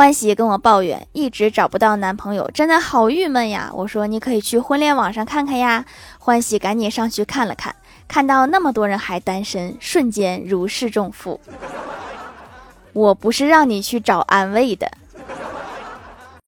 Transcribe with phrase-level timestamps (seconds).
[0.00, 3.70] 欢喜跟我抱怨一直找不到男朋友真的好郁闷呀。
[3.74, 5.84] 我说你可以去婚恋网上看看呀。
[6.18, 7.76] 欢喜赶紧上去看了看
[8.08, 11.38] 看到那么多人还单身瞬间如释重负。
[12.94, 14.90] 我不是让你去找安慰的